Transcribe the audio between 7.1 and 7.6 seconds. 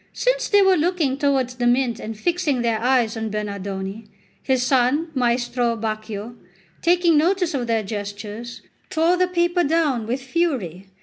notice